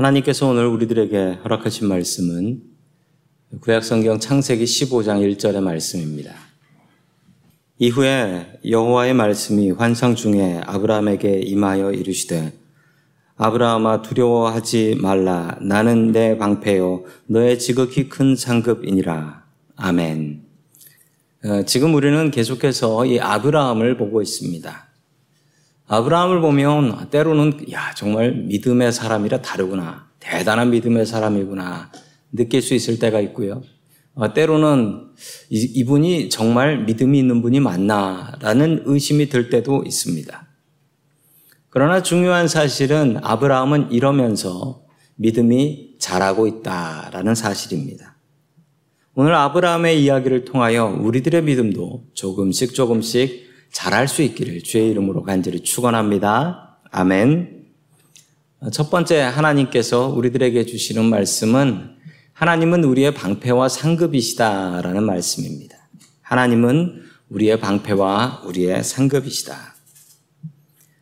하나님께서 0.00 0.48
오늘 0.48 0.66
우리들에게 0.66 1.40
허락하신 1.44 1.86
말씀은 1.86 2.62
구약성경 3.60 4.18
창세기 4.18 4.64
15장 4.64 5.20
1절의 5.36 5.60
말씀입니다. 5.60 6.34
이후에 7.76 8.60
여호와의 8.66 9.12
말씀이 9.12 9.72
환상 9.72 10.14
중에 10.14 10.62
아브라함에게 10.64 11.40
임하여 11.40 11.92
이르시되 11.92 12.50
아브라함아 13.36 14.00
두려워하지 14.00 14.96
말라 15.02 15.58
나는 15.60 16.12
내 16.12 16.38
방패요 16.38 17.04
너의 17.26 17.58
지극히 17.58 18.08
큰 18.08 18.36
상급이니라 18.36 19.44
아멘. 19.76 20.42
어, 21.44 21.62
지금 21.64 21.94
우리는 21.94 22.30
계속해서 22.30 23.04
이 23.04 23.20
아브라함을 23.20 23.98
보고 23.98 24.22
있습니다. 24.22 24.89
아브라함을 25.92 26.40
보면 26.40 27.10
때로는 27.10 27.72
야 27.72 27.92
정말 27.96 28.32
믿음의 28.32 28.92
사람이라 28.92 29.42
다르구나 29.42 30.08
대단한 30.20 30.70
믿음의 30.70 31.04
사람이구나 31.04 31.90
느낄 32.30 32.62
수 32.62 32.74
있을 32.74 33.00
때가 33.00 33.18
있고요. 33.22 33.60
어, 34.14 34.32
때로는 34.32 35.08
이 35.50 35.84
분이 35.84 36.28
정말 36.28 36.84
믿음이 36.84 37.18
있는 37.18 37.42
분이 37.42 37.58
맞나라는 37.58 38.82
의심이 38.84 39.28
들 39.28 39.50
때도 39.50 39.82
있습니다. 39.84 40.46
그러나 41.70 42.04
중요한 42.04 42.46
사실은 42.46 43.18
아브라함은 43.22 43.90
이러면서 43.90 44.84
믿음이 45.16 45.96
자라고 45.98 46.46
있다라는 46.46 47.34
사실입니다. 47.34 48.16
오늘 49.14 49.34
아브라함의 49.34 50.04
이야기를 50.04 50.44
통하여 50.44 50.86
우리들의 50.86 51.42
믿음도 51.42 52.04
조금씩 52.14 52.74
조금씩 52.74 53.49
잘할 53.72 54.08
수 54.08 54.22
있기를 54.22 54.62
주의 54.62 54.90
이름으로 54.90 55.22
간절히 55.22 55.60
축원합니다. 55.60 56.78
아멘. 56.90 57.66
첫 58.72 58.90
번째 58.90 59.20
하나님께서 59.20 60.08
우리들에게 60.08 60.66
주시는 60.66 61.04
말씀은 61.04 61.96
하나님은 62.32 62.84
우리의 62.84 63.14
방패와 63.14 63.68
상급이시다라는 63.68 65.04
말씀입니다. 65.04 65.76
하나님은 66.22 67.02
우리의 67.28 67.60
방패와 67.60 68.42
우리의 68.44 68.82
상급이시다. 68.82 69.74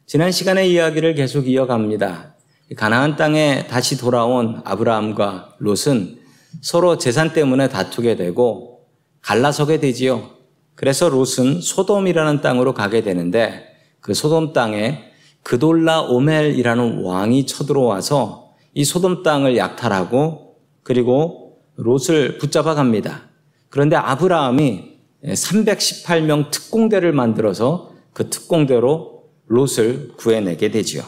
지난 0.06 0.31
시간의 0.31 0.73
이야기를 0.73 1.14
계속 1.14 1.49
이어갑니다. 1.49 2.35
가나안 2.76 3.17
땅에 3.17 3.67
다시 3.67 3.99
돌아온 3.99 4.61
아브라함과 4.64 5.56
롯은 5.59 6.19
서로 6.61 6.99
재산 6.99 7.32
때문에 7.32 7.69
다투게 7.69 8.17
되고 8.17 8.87
갈라서게 9.23 9.81
되지요. 9.81 10.38
그래서 10.78 11.08
롯은 11.08 11.60
소돔이라는 11.60 12.40
땅으로 12.40 12.72
가게 12.72 13.02
되는데 13.02 13.66
그 13.98 14.14
소돔 14.14 14.52
땅에 14.52 15.10
그돌라 15.42 16.02
오멜이라는 16.02 17.02
왕이 17.02 17.46
쳐들어와서 17.46 18.52
이 18.75 18.84
소돔 18.84 19.25
땅을 19.25 19.56
약탈하고 19.56 20.54
그리고 20.84 21.58
롯을 21.75 22.38
붙잡아 22.38 22.75
갑니다. 22.75 23.22
그런데 23.70 23.96
아브라함이 23.96 24.84
318명 25.25 26.52
특공대를 26.52 27.12
만들어서 27.12 27.92
그 28.12 28.30
특공대로 28.30 29.25
롯을 29.46 30.12
구해내게 30.16 30.70
되지요. 30.70 31.02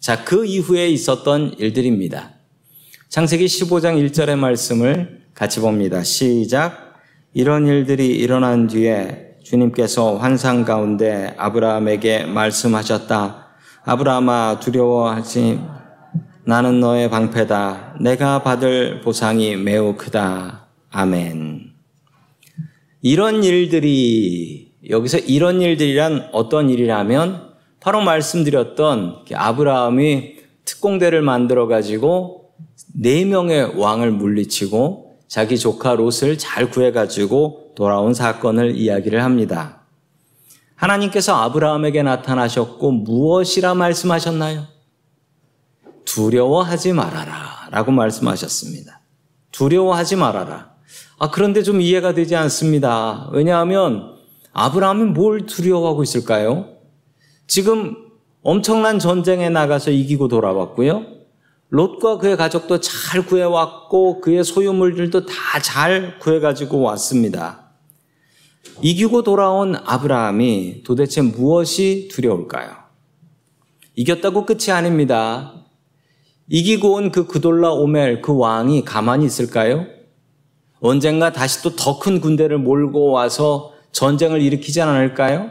자, 0.00 0.24
그 0.24 0.46
이후에 0.46 0.88
있었던 0.88 1.56
일들입니다. 1.58 2.30
창세기 3.10 3.44
15장 3.44 4.08
1절의 4.08 4.36
말씀을 4.36 5.20
같이 5.34 5.60
봅니다. 5.60 6.02
시작. 6.02 6.81
이런 7.34 7.66
일들이 7.66 8.08
일어난 8.08 8.66
뒤에 8.66 9.36
주님께서 9.42 10.18
환상 10.18 10.64
가운데 10.64 11.34
아브라함에게 11.38 12.26
말씀하셨다. 12.26 13.46
아브라함아 13.84 14.60
두려워하지 14.60 15.58
나는 16.44 16.80
너의 16.80 17.08
방패다. 17.08 17.96
내가 18.02 18.42
받을 18.42 19.00
보상이 19.00 19.56
매우 19.56 19.96
크다. 19.96 20.66
아멘. 20.90 21.72
이런 23.00 23.42
일들이 23.42 24.72
여기서 24.90 25.18
이런 25.18 25.62
일들이란 25.62 26.28
어떤 26.32 26.68
일이라면 26.68 27.52
바로 27.80 28.02
말씀드렸던 28.02 29.24
아브라함이 29.32 30.34
특공대를 30.66 31.22
만들어 31.22 31.66
가지고 31.66 32.50
네 32.94 33.24
명의 33.24 33.74
왕을 33.74 34.10
물리치고 34.10 35.11
자기 35.32 35.58
조카 35.58 35.94
롯을 35.94 36.36
잘 36.36 36.68
구해 36.68 36.92
가지고 36.92 37.72
돌아온 37.74 38.12
사건을 38.12 38.76
이야기를 38.76 39.24
합니다. 39.24 39.80
하나님께서 40.74 41.34
아브라함에게 41.34 42.02
나타나셨고 42.02 42.90
무엇이라 42.92 43.74
말씀하셨나요? 43.74 44.66
두려워하지 46.04 46.92
말아라 46.92 47.68
라고 47.70 47.92
말씀하셨습니다. 47.92 49.00
두려워하지 49.52 50.16
말아라. 50.16 50.74
아, 51.18 51.30
그런데 51.30 51.62
좀 51.62 51.80
이해가 51.80 52.12
되지 52.12 52.36
않습니다. 52.36 53.30
왜냐하면 53.32 54.16
아브라함이 54.52 55.12
뭘 55.12 55.46
두려워하고 55.46 56.02
있을까요? 56.02 56.76
지금 57.46 57.96
엄청난 58.42 58.98
전쟁에 58.98 59.48
나가서 59.48 59.92
이기고 59.92 60.28
돌아왔고요. 60.28 61.21
롯과 61.72 62.18
그의 62.18 62.36
가족도 62.36 62.80
잘 62.80 63.24
구해왔고 63.24 64.20
그의 64.20 64.44
소유물들도 64.44 65.24
다 65.24 65.58
잘 65.62 66.18
구해가지고 66.18 66.80
왔습니다. 66.82 67.70
이기고 68.82 69.22
돌아온 69.22 69.76
아브라함이 69.76 70.82
도대체 70.84 71.22
무엇이 71.22 72.08
두려울까요? 72.10 72.70
이겼다고 73.94 74.44
끝이 74.44 74.70
아닙니다. 74.70 75.54
이기고 76.48 76.92
온 76.94 77.10
그 77.10 77.26
그돌라 77.26 77.70
오멜 77.72 78.20
그 78.20 78.36
왕이 78.36 78.84
가만히 78.84 79.24
있을까요? 79.24 79.86
언젠가 80.80 81.32
다시 81.32 81.62
또 81.62 81.70
더 81.74 81.98
큰 81.98 82.20
군대를 82.20 82.58
몰고 82.58 83.12
와서 83.12 83.72
전쟁을 83.92 84.42
일으키지 84.42 84.82
않을까요? 84.82 85.50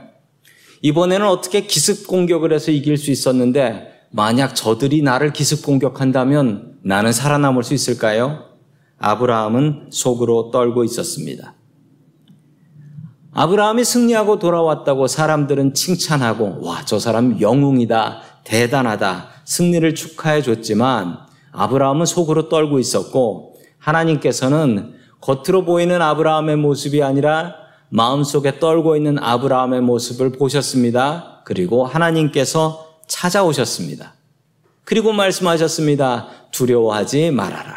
이번에는 0.84 1.26
어떻게 1.28 1.62
기습 1.66 2.06
공격을 2.08 2.54
해서 2.54 2.70
이길 2.72 2.98
수 2.98 3.10
있었는데 3.12 3.91
만약 4.12 4.56
저들이 4.56 5.02
나를 5.02 5.32
기습 5.32 5.66
공격한다면 5.66 6.80
나는 6.84 7.12
살아남을 7.12 7.64
수 7.64 7.74
있을까요? 7.74 8.46
아브라함은 9.00 9.88
속으로 9.90 10.52
떨고 10.52 10.84
있었습니다. 10.84 11.56
아브라함이 13.34 13.86
승리하고 13.86 14.40
돌아왔다고 14.40 15.08
사람들은 15.08 15.74
칭찬하고 15.74 16.60
와, 16.62 16.84
저 16.84 17.00
사람 17.00 17.40
영웅이다. 17.40 18.22
대단하다. 18.44 19.30
승리를 19.46 19.96
축하해 19.96 20.42
줬지만 20.42 21.18
아브라함은 21.54 22.06
속으로 22.06 22.50
떨고 22.50 22.80
있었고 22.80 23.56
하나님께서는 23.78 24.96
겉으로 25.22 25.64
보이는 25.64 26.02
아브라함의 26.02 26.58
모습이 26.58 27.02
아니라 27.02 27.56
마음속에 27.90 28.60
떨고 28.60 28.98
있는 28.98 29.18
아브라함의 29.20 29.82
모습을 29.82 30.34
보셨습니다. 30.34 31.42
그리고 31.46 31.86
하나님께서 31.86 32.91
찾아오셨습니다. 33.12 34.14
그리고 34.86 35.12
말씀하셨습니다. 35.12 36.30
두려워하지 36.52 37.32
말아라. 37.32 37.76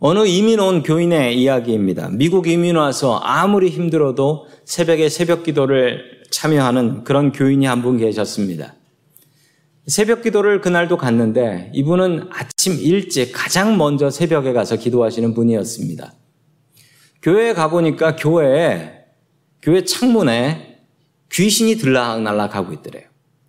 어느 0.00 0.26
이민 0.26 0.60
온 0.60 0.82
교인의 0.82 1.40
이야기입니다. 1.40 2.08
미국 2.10 2.46
이민 2.48 2.76
와서 2.76 3.18
아무리 3.18 3.68
힘들어도 3.70 4.46
새벽에 4.64 5.08
새벽 5.08 5.42
기도를 5.44 6.22
참여하는 6.30 7.04
그런 7.04 7.32
교인이 7.32 7.64
한 7.66 7.82
분 7.82 7.96
계셨습니다. 7.96 8.74
새벽 9.86 10.22
기도를 10.22 10.60
그날도 10.60 10.98
갔는데 10.98 11.70
이분은 11.74 12.28
아침 12.30 12.74
일찍 12.74 13.32
가장 13.32 13.78
먼저 13.78 14.10
새벽에 14.10 14.52
가서 14.52 14.76
기도하시는 14.76 15.32
분이었습니다. 15.34 16.12
교회에 17.22 17.54
가보니까 17.54 18.16
교회에, 18.16 18.92
교회 19.62 19.84
창문에 19.84 20.67
귀신이 21.32 21.76
들락날락 21.76 22.54
하고 22.54 22.72
있더래요. 22.72 23.04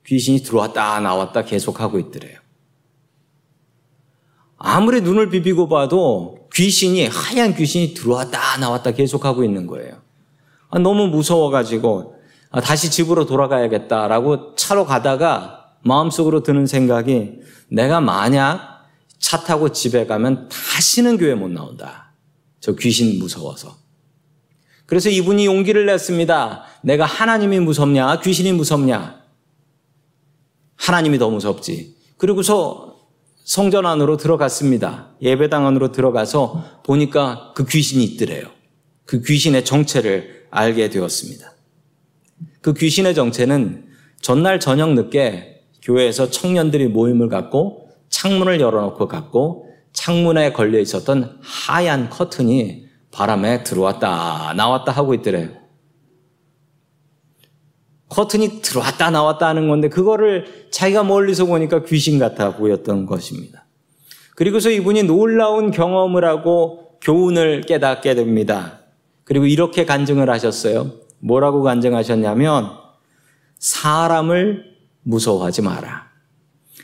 귀신이 0.06 0.44
들어왔다 0.44 1.00
나왔다 1.00 1.44
계속 1.44 1.80
하고 1.80 2.00
있더래요. 2.00 2.40
아무리 4.58 5.02
눈을 5.02 5.30
비비고 5.30 5.70
봐도 5.70 6.50
귀신이, 6.54 7.08
하얀 7.08 7.56
귀신이 7.56 7.94
들어왔다 7.94 8.58
나왔다 8.58 8.92
계속 8.92 9.24
하고 9.26 9.44
있는 9.44 9.68
거예요. 9.68 10.02
아, 10.70 10.80
너무 10.80 11.08
무서워가지고 11.08 12.16
아, 12.52 12.62
다시 12.62 12.92
집으로 12.92 13.26
돌아가야겠다라고 13.26 14.56
차로 14.56 14.86
가다가 14.86 15.76
마음속으로 15.84 16.44
드는 16.44 16.66
생각이 16.66 17.40
내가 17.70 18.02
만약 18.02 18.88
차 19.20 19.42
타고 19.44 19.72
집에 19.72 20.06
가면 20.06 20.50
다시는 20.50 21.18
교회 21.18 21.36
못 21.36 21.50
나온다. 21.50 22.14
저 22.60 22.74
귀신 22.76 23.20
무서워서. 23.20 23.78
그래서 24.90 25.08
이분이 25.12 25.46
용기를 25.46 25.86
냈습니다. 25.86 26.64
내가 26.82 27.06
하나님이 27.06 27.60
무섭냐? 27.60 28.22
귀신이 28.22 28.54
무섭냐? 28.54 29.22
하나님이 30.78 31.20
더 31.20 31.30
무섭지. 31.30 31.96
그리고서 32.18 32.98
성전 33.44 33.86
안으로 33.86 34.18
들어갔습니다. 34.18 35.12
예배당 35.22 35.68
안으로 35.68 35.92
들어가서 35.92 36.82
보니까 36.84 37.54
그 37.56 37.68
귀신이 37.68 38.04
있더래요. 38.04 38.48
그 39.06 39.22
귀신의 39.22 39.64
정체를 39.64 40.48
알게 40.50 40.90
되었습니다. 40.90 41.54
그 42.62 42.74
귀신의 42.74 43.14
정체는 43.14 43.86
전날 44.22 44.60
저녁 44.60 44.94
늦게 44.96 45.66
교회에서 45.84 46.32
청년들이 46.32 46.88
모임을 46.88 47.30
갖고 47.30 47.92
창문을 48.10 48.60
열어놓고 48.60 49.08
갔고 49.08 49.68
창문에 49.94 50.52
걸려 50.52 50.80
있었던 50.80 51.38
하얀 51.42 52.10
커튼이 52.10 52.89
바람에 53.12 53.64
들어왔다 53.64 54.54
나왔다 54.56 54.92
하고 54.92 55.14
있더래요. 55.14 55.50
커튼이 58.10 58.62
들어왔다 58.62 59.12
나왔다 59.12 59.48
하는 59.48 59.68
건데 59.68 59.88
그거를 59.88 60.70
자기가 60.72 61.04
멀리서 61.04 61.46
보니까 61.46 61.84
귀신 61.84 62.20
같아 62.20 62.56
보였던 62.56 63.06
것입니다. 63.06 63.66
그리고서 64.36 64.70
이분이 64.70 65.04
놀라운 65.04 65.72
경험을 65.72 66.26
하고 66.26 66.98
교훈을 67.02 67.62
깨닫게 67.62 68.16
됩니다. 68.16 68.80
그리고 69.24 69.46
이렇게 69.46 69.86
간증을 69.86 70.30
하셨어요. 70.30 70.92
뭐라고 71.20 71.62
간증하셨냐면 71.62 72.72
사람을 73.60 74.66
무서워하지 75.04 75.62
마라. 75.62 76.10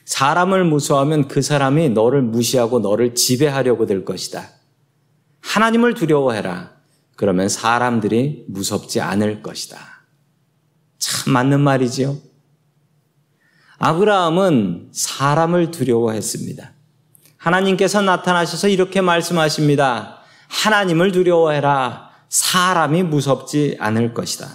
사람을 0.06 0.66
무서워하면 0.66 1.28
그 1.28 1.42
사람이 1.42 1.90
너를 1.90 2.22
무시하고 2.22 2.80
너를 2.80 3.16
지배하려고 3.16 3.88
될 3.88 4.06
것이다. 4.06 4.50
하나님을 5.46 5.94
두려워해라. 5.94 6.72
그러면 7.16 7.48
사람들이 7.48 8.46
무섭지 8.50 9.00
않을 9.00 9.42
것이다. 9.42 9.78
참 10.98 11.34
맞는 11.34 11.62
말이지요. 11.62 12.18
아브라함은 13.78 14.90
사람을 14.92 15.72
두려워했습니다. 15.72 16.72
하나님께서 17.38 18.02
나타나셔서 18.02 18.68
이렇게 18.70 19.02
말씀하십니다. 19.02 20.20
하나님을 20.48 21.12
두려워해라. 21.12 22.10
사람이 22.28 23.04
무섭지 23.04 23.78
않을 23.80 24.14
것이다. 24.14 24.50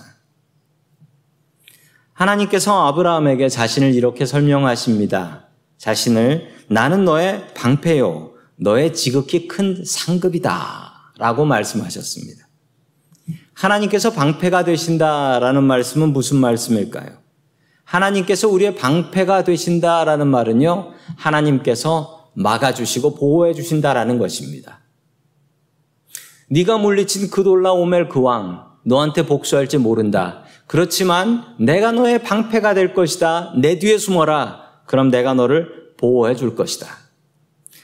하나님께서 2.12 2.88
아브라함에게 2.88 3.48
자신을 3.48 3.94
이렇게 3.94 4.26
설명하십니다. 4.26 5.46
자신을 5.78 6.64
나는 6.68 7.04
너의 7.04 7.54
방패요. 7.54 8.39
너의 8.60 8.92
지극히 8.94 9.48
큰 9.48 9.82
상급이다. 9.84 11.12
라고 11.18 11.44
말씀하셨습니다. 11.44 12.46
하나님께서 13.54 14.10
방패가 14.12 14.64
되신다라는 14.64 15.64
말씀은 15.64 16.12
무슨 16.12 16.38
말씀일까요? 16.38 17.18
하나님께서 17.84 18.48
우리의 18.48 18.76
방패가 18.76 19.44
되신다라는 19.44 20.28
말은요, 20.28 20.92
하나님께서 21.16 22.30
막아주시고 22.34 23.16
보호해 23.16 23.52
주신다라는 23.52 24.18
것입니다. 24.18 24.80
네가 26.48 26.78
물리친 26.78 27.30
그 27.30 27.42
돌라 27.42 27.72
오멜 27.72 28.08
그 28.08 28.20
왕, 28.20 28.66
너한테 28.84 29.26
복수할지 29.26 29.78
모른다. 29.78 30.44
그렇지만 30.66 31.44
내가 31.58 31.92
너의 31.92 32.22
방패가 32.22 32.74
될 32.74 32.94
것이다. 32.94 33.54
내 33.60 33.78
뒤에 33.78 33.98
숨어라. 33.98 34.60
그럼 34.86 35.10
내가 35.10 35.34
너를 35.34 35.94
보호해 35.98 36.34
줄 36.34 36.54
것이다. 36.54 36.86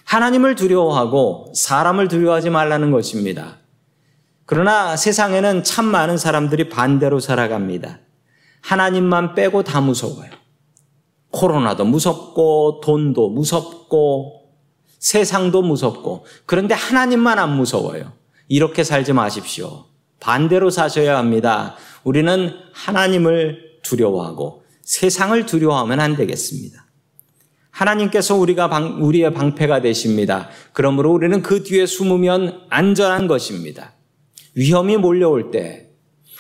하나님을 0.07 0.55
두려워하고 0.55 1.53
사람을 1.55 2.09
두려워하지 2.09 2.51
말라는 2.51 2.93
것입니다. 2.93 3.59
그러나 4.47 4.97
세상에는 4.97 5.65
참 5.65 5.85
많은 5.85 6.17
사람들이 6.17 6.69
반대로 6.69 7.19
살아갑니다. 7.19 7.99
하나님만 8.63 9.35
빼고 9.35 9.65
다 9.65 9.81
무서워요. 9.81 10.31
코로나도 11.31 11.85
무섭고, 11.85 12.81
돈도 12.85 13.31
무섭고, 13.31 14.53
세상도 15.01 15.63
무섭고, 15.63 16.25
그런데 16.47 16.75
하나님만 16.75 17.39
안 17.41 17.57
무서워요. 17.57 18.13
이렇게 18.49 18.85
살지 18.85 19.13
마십시오. 19.13 19.87
반대로 20.21 20.71
사셔야 20.71 21.19
합니다. 21.19 21.75
우리는 22.05 22.55
하나님을 22.73 23.81
두려워하고 23.83 24.63
세상을 24.83 25.45
두려워하면 25.47 25.99
안 25.99 26.17
되겠습니다. 26.17 26.86
하나님께서 27.77 28.35
우리가 28.35 28.71
방, 28.71 29.05
우리의 29.05 29.35
방패가 29.35 29.83
되십니다. 29.83 30.49
그러므로 30.73 31.13
우리는 31.13 31.43
그 31.43 31.63
뒤에 31.63 31.85
숨으면 31.85 32.63
안전한 32.71 33.27
것입니다. 33.27 33.93
위험이 34.55 34.97
몰려올 34.97 35.51
때 35.51 35.91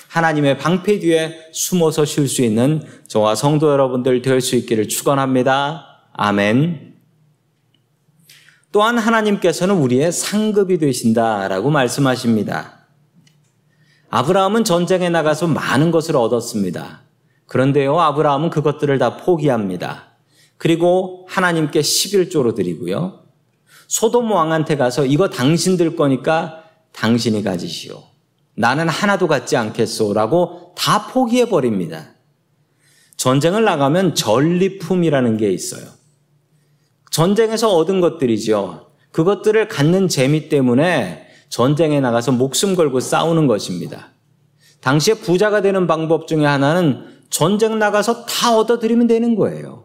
하나님의 0.08 0.56
방패 0.56 1.00
뒤에 1.00 1.34
숨어서 1.52 2.06
쉴 2.06 2.26
수 2.26 2.40
있는 2.42 2.82
저와 3.06 3.34
성도 3.34 3.70
여러분들 3.70 4.22
될 4.22 4.40
수 4.40 4.56
있기를 4.56 4.88
축원합니다. 4.88 6.08
아멘. 6.14 6.94
또한 8.72 8.96
하나님께서는 8.96 9.74
우리의 9.74 10.12
상급이 10.12 10.78
되신다라고 10.78 11.68
말씀하십니다. 11.70 12.86
아브라함은 14.08 14.64
전쟁에 14.64 15.10
나가서 15.10 15.48
많은 15.48 15.90
것을 15.90 16.16
얻었습니다. 16.16 17.02
그런데요, 17.46 18.00
아브라함은 18.00 18.48
그것들을 18.48 18.98
다 18.98 19.18
포기합니다. 19.18 20.05
그리고 20.58 21.26
하나님께 21.28 21.80
11조로 21.80 22.54
드리고요. 22.54 23.24
소돔 23.88 24.30
왕한테 24.30 24.76
가서 24.76 25.04
이거 25.06 25.28
당신들 25.28 25.96
거니까 25.96 26.64
당신이 26.92 27.42
가지시오. 27.42 28.02
나는 28.54 28.88
하나도 28.88 29.28
갖지 29.28 29.56
않겠소라고 29.56 30.74
다 30.76 31.08
포기해 31.08 31.48
버립니다. 31.48 32.14
전쟁을 33.16 33.64
나가면 33.64 34.14
전리품이라는 34.14 35.36
게 35.36 35.50
있어요. 35.50 35.84
전쟁에서 37.10 37.74
얻은 37.76 38.00
것들이죠. 38.00 38.90
그것들을 39.12 39.68
갖는 39.68 40.08
재미 40.08 40.48
때문에 40.48 41.26
전쟁에 41.48 42.00
나가서 42.00 42.32
목숨 42.32 42.74
걸고 42.74 43.00
싸우는 43.00 43.46
것입니다. 43.46 44.10
당시에 44.80 45.14
부자가 45.14 45.62
되는 45.62 45.86
방법 45.86 46.26
중에 46.26 46.44
하나는 46.44 47.04
전쟁 47.30 47.78
나가서 47.78 48.26
다 48.26 48.56
얻어들이면 48.56 49.06
되는 49.06 49.34
거예요. 49.34 49.84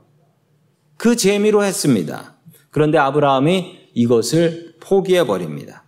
그 1.01 1.15
재미로 1.15 1.63
했습니다. 1.63 2.36
그런데 2.70 3.00
아브라함이 3.00 3.89
이것을 3.96 4.75
포기해 4.79 5.25
버립니다. 5.25 5.84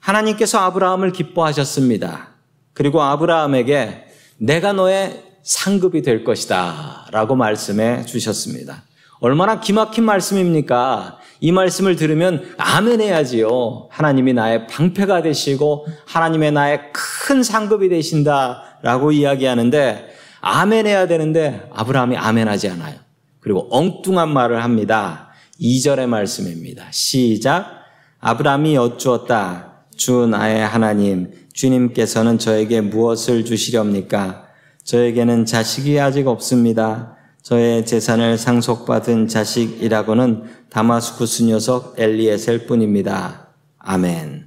하나님께서 0.00 0.58
아브라함을 0.58 1.12
기뻐하셨습니다. 1.12 2.28
그리고 2.74 3.00
아브라함에게 3.00 4.04
내가 4.36 4.74
너의 4.74 5.22
상급이 5.42 6.02
될 6.02 6.24
것이다. 6.24 7.06
라고 7.10 7.36
말씀해 7.36 8.04
주셨습니다. 8.04 8.82
얼마나 9.20 9.60
기막힌 9.60 10.04
말씀입니까? 10.04 11.18
이 11.40 11.50
말씀을 11.50 11.96
들으면 11.96 12.54
아멘 12.58 13.00
해야지요. 13.00 13.88
하나님이 13.90 14.34
나의 14.34 14.66
방패가 14.66 15.22
되시고 15.22 15.86
하나님의 16.04 16.52
나의 16.52 16.82
큰 16.92 17.42
상급이 17.42 17.88
되신다. 17.88 18.78
라고 18.82 19.10
이야기하는데 19.10 20.14
아멘 20.42 20.86
해야 20.86 21.06
되는데 21.06 21.66
아브라함이 21.72 22.18
아멘 22.18 22.46
하지 22.46 22.68
않아요. 22.68 23.01
그리고 23.42 23.66
엉뚱한 23.70 24.32
말을 24.32 24.62
합니다. 24.62 25.28
2절의 25.60 26.06
말씀입니다. 26.06 26.86
시작. 26.92 27.82
아브라함이 28.20 28.74
여쭈었다. 28.76 29.84
주 29.96 30.26
나의 30.26 30.66
하나님, 30.66 31.32
주님께서는 31.52 32.38
저에게 32.38 32.80
무엇을 32.80 33.44
주시렵니까? 33.44 34.46
저에게는 34.84 35.44
자식이 35.44 36.00
아직 36.00 36.26
없습니다. 36.28 37.16
저의 37.42 37.84
재산을 37.84 38.38
상속받은 38.38 39.26
자식이라고는 39.26 40.44
다마스쿠스 40.70 41.42
녀석 41.44 41.94
엘리에셀 41.98 42.66
뿐입니다. 42.66 43.48
아멘. 43.78 44.46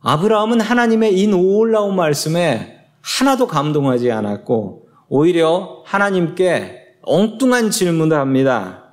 아브라함은 0.00 0.60
하나님의 0.60 1.18
이 1.18 1.26
놀라운 1.26 1.96
말씀에 1.96 2.78
하나도 3.00 3.48
감동하지 3.48 4.12
않았고 4.12 4.88
오히려 5.08 5.82
하나님께 5.84 6.83
엉뚱한 7.06 7.70
질문을 7.70 8.16
합니다. 8.16 8.84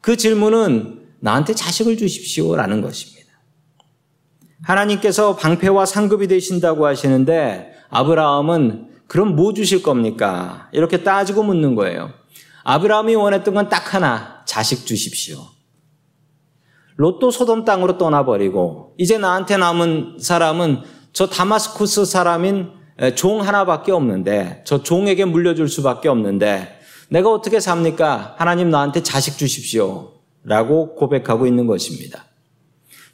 그 0.00 0.16
질문은 0.16 1.08
나한테 1.20 1.54
자식을 1.54 1.96
주십시오 1.96 2.56
라는 2.56 2.80
것입니다. 2.80 3.20
하나님께서 4.62 5.36
방패와 5.36 5.86
상급이 5.86 6.28
되신다고 6.28 6.86
하시는데 6.86 7.72
아브라함은 7.90 8.88
그럼 9.06 9.34
뭐 9.34 9.52
주실 9.52 9.82
겁니까? 9.82 10.68
이렇게 10.72 11.02
따지고 11.02 11.42
묻는 11.42 11.74
거예요. 11.74 12.12
아브라함이 12.62 13.14
원했던 13.14 13.54
건 13.54 13.68
딱 13.68 13.94
하나, 13.94 14.42
자식 14.46 14.86
주십시오. 14.86 15.38
롯도 16.96 17.30
소돔 17.30 17.64
땅으로 17.64 17.96
떠나버리고 17.98 18.94
이제 18.98 19.16
나한테 19.16 19.56
남은 19.56 20.18
사람은 20.20 20.82
저 21.12 21.26
다마스쿠스 21.26 22.04
사람인 22.04 22.70
종 23.16 23.40
하나밖에 23.40 23.90
없는데 23.90 24.62
저 24.66 24.82
종에게 24.82 25.24
물려줄 25.24 25.68
수밖에 25.68 26.08
없는데 26.08 26.79
내가 27.10 27.30
어떻게 27.32 27.58
삽니까? 27.58 28.36
하나님 28.38 28.70
나한테 28.70 29.02
자식 29.02 29.36
주십시오. 29.36 30.12
라고 30.44 30.94
고백하고 30.94 31.46
있는 31.46 31.66
것입니다. 31.66 32.24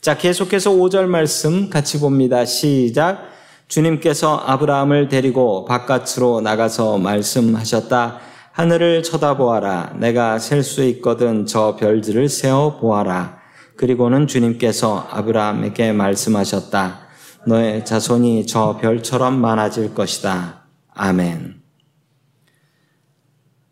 자, 0.00 0.16
계속해서 0.16 0.70
5절 0.70 1.06
말씀 1.06 1.70
같이 1.70 1.98
봅니다. 1.98 2.44
시작. 2.44 3.34
주님께서 3.68 4.36
아브라함을 4.46 5.08
데리고 5.08 5.64
바깥으로 5.64 6.40
나가서 6.42 6.98
말씀하셨다. 6.98 8.20
하늘을 8.52 9.02
쳐다보아라. 9.02 9.94
내가 9.98 10.38
셀 10.38 10.62
수 10.62 10.84
있거든 10.84 11.46
저 11.46 11.76
별들을 11.76 12.28
세어 12.28 12.78
보아라. 12.78 13.38
그리고는 13.76 14.26
주님께서 14.26 15.08
아브라함에게 15.10 15.92
말씀하셨다. 15.92 17.00
너의 17.46 17.84
자손이 17.84 18.46
저 18.46 18.78
별처럼 18.80 19.40
많아질 19.40 19.94
것이다. 19.94 20.64
아멘. 20.94 21.65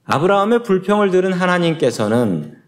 아브라함의 0.04 0.62
불평을 0.62 1.10
들은 1.10 1.32
하나님께서는 1.32 2.58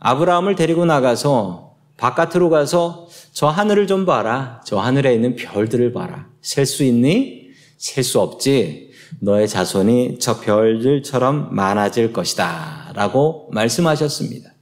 아브라함을 0.00 0.54
데리고 0.54 0.84
나가서 0.84 1.76
바깥으로 1.96 2.50
가서 2.50 3.08
저 3.32 3.48
하늘을 3.48 3.86
좀 3.86 4.06
봐라. 4.06 4.62
저 4.64 4.78
하늘에 4.78 5.14
있는 5.14 5.36
별들을 5.36 5.92
봐라. 5.92 6.28
셀 6.40 6.64
수 6.64 6.84
있니? 6.84 7.50
셀 7.76 8.04
수 8.04 8.20
없지. 8.20 8.92
너의 9.20 9.48
자손이 9.48 10.18
저 10.20 10.40
별들처럼 10.40 11.54
많아질 11.54 12.12
것이다. 12.12 12.92
라고 12.94 13.48
말씀하셨습니다. 13.52 14.52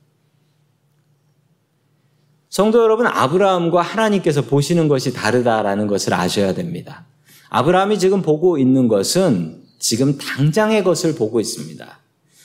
성도 2.49 2.83
여러분, 2.83 3.07
아브라함과 3.07 3.83
하나님께서 3.83 4.43
보시는 4.43 4.89
것이 4.89 5.13
다르다라는 5.13 5.87
것을 5.89 6.15
아셔야 6.15 6.55
됩니다. 6.55 7.07
아브라함이 7.51 7.99
지금 7.99 8.23
보고 8.23 8.57
있는 8.57 8.89
것은 8.89 9.66
지금 9.79 10.19
당장의 10.19 10.85
것을 10.85 11.15
보고 11.15 11.41
있습니다. 11.41 12.01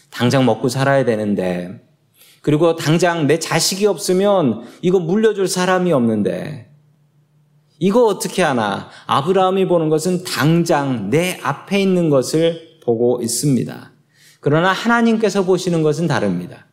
당장 0.09 0.45
먹고 0.45 0.69
살아야 0.69 1.05
되는데, 1.05 1.81
그리고 2.41 2.75
당장 2.75 3.27
내 3.27 3.39
자식이 3.39 3.85
없으면 3.85 4.63
이거 4.81 4.99
물려줄 4.99 5.47
사람이 5.47 5.93
없는데, 5.93 6.71
이거 7.79 8.05
어떻게 8.05 8.43
하나? 8.43 8.89
아브라함이 9.07 9.67
보는 9.67 9.89
것은 9.89 10.23
당장 10.23 11.09
내 11.09 11.39
앞에 11.41 11.81
있는 11.81 12.09
것을 12.09 12.79
보고 12.83 13.19
있습니다. 13.21 13.91
그러나 14.39 14.71
하나님께서 14.71 15.45
보시는 15.45 15.81
것은 15.81 16.07
다릅니다. 16.07 16.67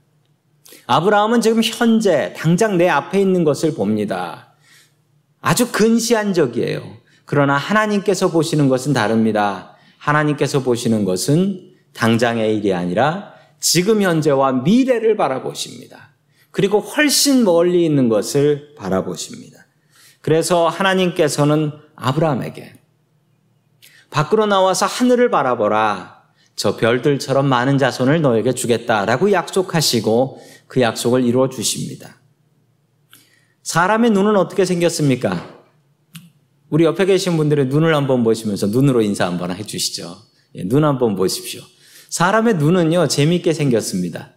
아브라함은 0.87 1.41
지금 1.41 1.63
현재 1.63 2.35
당장 2.37 2.77
내 2.77 2.89
앞에 2.89 3.21
있는 3.21 3.45
것을 3.45 3.75
봅니다. 3.75 4.55
아주 5.41 5.71
근시안적이에요. 5.73 6.83
그러나 7.25 7.57
하나님께서 7.57 8.31
보시는 8.31 8.69
것은 8.69 8.93
다릅니다. 8.93 9.77
하나님께서 9.99 10.63
보시는 10.63 11.05
것은 11.05 11.73
당장의 11.93 12.57
일이 12.57 12.73
아니라 12.73 13.33
지금 13.61 14.03
현재와 14.03 14.53
미래를 14.53 15.17
바라보십니다. 15.17 16.15
그리고 16.51 16.81
훨씬 16.81 17.45
멀리 17.45 17.85
있는 17.85 18.09
것을 18.09 18.75
바라보십니다. 18.77 19.67
그래서 20.21 20.69
하나님께서는 20.69 21.73
아브라함에게 21.97 22.75
밖으로 24.11 24.47
나와서 24.47 24.87
하늘을 24.87 25.31
바라보라. 25.31 26.19
저 26.57 26.77
별들처럼 26.77 27.47
많은 27.47 27.79
자손을 27.79 28.21
너에게 28.21 28.53
주겠다라고 28.53 29.31
약속하시고 29.33 30.43
그 30.67 30.81
약속을 30.81 31.25
이루어 31.25 31.49
주십니다. 31.49 32.21
사람의 33.63 34.11
눈은 34.11 34.37
어떻게 34.37 34.65
생겼습니까? 34.65 35.58
우리 36.71 36.85
옆에 36.85 37.07
계신 37.07 37.37
분들의 37.37 37.67
눈을 37.67 37.95
한번 37.95 38.23
보시면서 38.23 38.67
눈으로 38.67 39.01
인사 39.01 39.27
한번 39.27 39.55
해주시죠. 39.55 40.17
예, 40.57 40.65
눈 40.65 40.85
한번 40.85 41.17
보십시오. 41.17 41.63
사람의 42.11 42.57
눈은요, 42.57 43.09
재미있게 43.09 43.53
생겼습니다. 43.53 44.33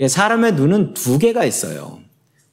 예, 0.00 0.08
사람의 0.08 0.54
눈은 0.54 0.94
두 0.94 1.18
개가 1.18 1.44
있어요. 1.44 2.00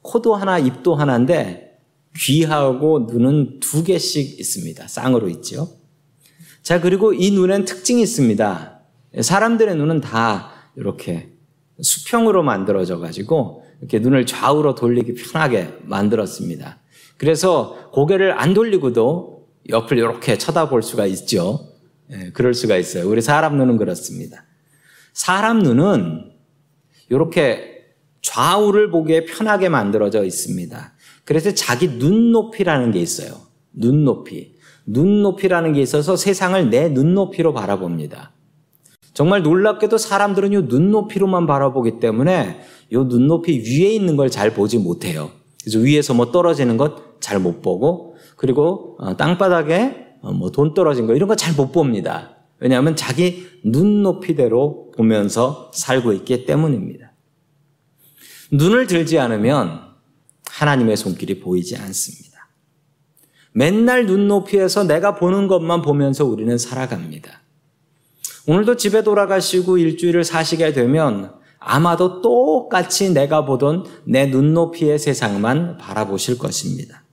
코도 0.02 0.34
하나, 0.34 0.58
입도 0.58 0.94
하나인데, 0.94 1.78
귀하고 2.16 3.08
눈은 3.10 3.60
두 3.60 3.82
개씩 3.82 4.38
있습니다. 4.38 4.86
쌍으로 4.88 5.28
있죠. 5.30 5.78
자, 6.62 6.80
그리고 6.80 7.12
이 7.12 7.30
눈엔 7.30 7.64
특징이 7.64 8.02
있습니다. 8.02 8.80
예, 9.16 9.22
사람들의 9.22 9.74
눈은 9.76 10.00
다 10.02 10.50
이렇게 10.76 11.30
수평으로 11.80 12.42
만들어져 12.42 12.98
가지고, 12.98 13.64
이렇게 13.80 13.98
눈을 13.98 14.26
좌우로 14.26 14.74
돌리기 14.74 15.14
편하게 15.14 15.74
만들었습니다. 15.82 16.78
그래서 17.16 17.90
고개를 17.92 18.38
안 18.38 18.54
돌리고도 18.54 19.46
옆을 19.70 19.98
이렇게 19.98 20.36
쳐다볼 20.36 20.82
수가 20.82 21.06
있죠. 21.06 21.68
예, 22.12 22.30
그럴 22.32 22.54
수가 22.54 22.76
있어요. 22.76 23.08
우리 23.08 23.22
사람 23.22 23.56
눈은 23.56 23.76
그렇습니다. 23.78 24.44
사람 25.12 25.60
눈은 25.60 26.32
이렇게 27.08 27.72
좌우를 28.22 28.90
보기에 28.90 29.24
편하게 29.24 29.68
만들어져 29.68 30.24
있습니다. 30.24 30.92
그래서 31.24 31.52
자기 31.54 31.88
눈높이라는 31.88 32.90
게 32.90 33.00
있어요. 33.00 33.36
눈높이. 33.72 34.54
눈높이라는 34.86 35.72
게 35.72 35.80
있어서 35.82 36.16
세상을 36.16 36.68
내 36.70 36.88
눈높이로 36.88 37.54
바라봅니다. 37.54 38.32
정말 39.14 39.42
놀랍게도 39.42 39.96
사람들은 39.96 40.52
이 40.52 40.56
눈높이로만 40.62 41.46
바라보기 41.46 42.00
때문에 42.00 42.60
이 42.90 42.96
눈높이 42.96 43.58
위에 43.60 43.94
있는 43.94 44.16
걸 44.16 44.28
잘 44.28 44.52
보지 44.52 44.78
못해요. 44.78 45.30
그래서 45.64 45.78
위에서 45.78 46.14
뭐 46.14 46.30
떨어지는 46.30 46.76
것 46.76 47.14
잘 47.24 47.38
못 47.40 47.62
보고 47.62 48.16
그리고 48.36 48.96
어, 49.00 49.16
땅바닥에 49.16 50.16
어, 50.20 50.32
뭐돈 50.32 50.74
떨어진 50.74 51.06
거 51.06 51.14
이런 51.14 51.26
거 51.28 51.34
잘 51.36 51.54
못 51.56 51.72
봅니다. 51.72 52.36
왜냐하면 52.60 52.96
자기 52.96 53.46
눈높이대로 53.64 54.90
보면서 54.96 55.70
살고 55.74 56.12
있기 56.12 56.44
때문입니다. 56.44 57.12
눈을 58.52 58.86
들지 58.86 59.18
않으면 59.18 59.80
하나님의 60.50 60.96
손길이 60.96 61.40
보이지 61.40 61.76
않습니다. 61.76 62.48
맨날 63.52 64.06
눈높이에서 64.06 64.84
내가 64.84 65.14
보는 65.14 65.48
것만 65.48 65.82
보면서 65.82 66.24
우리는 66.24 66.56
살아갑니다. 66.58 67.40
오늘도 68.46 68.76
집에 68.76 69.02
돌아가시고 69.02 69.78
일주일을 69.78 70.24
사시게 70.24 70.72
되면 70.74 71.32
아마도 71.64 72.20
똑같이 72.20 73.12
내가 73.12 73.44
보던 73.44 73.84
내 74.04 74.26
눈높이의 74.26 74.98
세상만 74.98 75.78
바라보실 75.78 76.38
것입니다. 76.38 77.04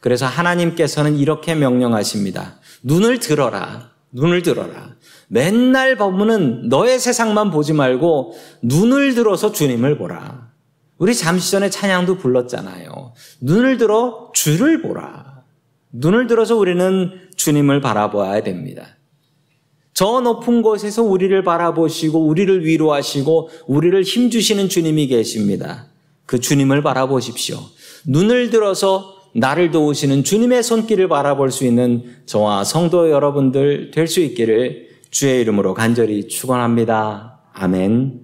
그래서 0.00 0.26
하나님께서는 0.26 1.16
이렇게 1.16 1.54
명령하십니다. 1.54 2.60
눈을 2.82 3.18
들어라. 3.18 3.90
눈을 4.12 4.42
들어라. 4.42 4.94
맨날 5.28 5.96
보면은 5.96 6.68
너의 6.68 6.98
세상만 6.98 7.50
보지 7.50 7.72
말고 7.72 8.34
눈을 8.62 9.14
들어서 9.14 9.52
주님을 9.52 9.98
보라. 9.98 10.48
우리 10.98 11.14
잠시 11.14 11.50
전에 11.50 11.70
찬양도 11.70 12.18
불렀잖아요. 12.18 13.14
눈을 13.40 13.78
들어 13.78 14.30
주를 14.34 14.82
보라. 14.82 15.42
눈을 15.92 16.26
들어서 16.26 16.56
우리는 16.56 17.10
주님을 17.36 17.80
바라봐야 17.80 18.42
됩니다. 18.42 18.97
저 19.98 20.20
높은 20.20 20.62
곳에서 20.62 21.02
우리를 21.02 21.42
바라보시고 21.42 22.24
우리를 22.24 22.64
위로하시고 22.64 23.50
우리를 23.66 24.00
힘주시는 24.04 24.68
주님이 24.68 25.08
계십니다. 25.08 25.86
그 26.24 26.38
주님을 26.38 26.84
바라보십시오. 26.84 27.58
눈을 28.06 28.50
들어서 28.50 29.16
나를 29.34 29.72
도우시는 29.72 30.22
주님의 30.22 30.62
손길을 30.62 31.08
바라볼 31.08 31.50
수 31.50 31.64
있는 31.64 32.04
저와 32.26 32.62
성도 32.62 33.10
여러분들 33.10 33.90
될 33.90 34.06
수 34.06 34.20
있기를 34.20 34.86
주의 35.10 35.40
이름으로 35.40 35.74
간절히 35.74 36.28
축원합니다. 36.28 37.40
아멘. 37.52 38.20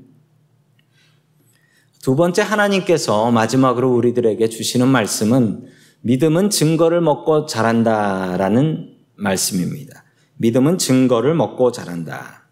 두 2.03 2.15
번째 2.15 2.43
하나님께서 2.43 3.33
마지막으로 3.33 3.93
우리들에게 3.97 4.49
주시는 4.49 4.87
말씀은 4.87 5.67
믿음은 6.03 6.51
증거를 6.51 7.01
먹고 7.01 7.47
자란다라는 7.47 8.95
말씀입니다. 9.17 10.04
믿음은 10.37 10.79
증거를 10.79 11.35
먹고 11.35 11.73
자란다. 11.73 12.45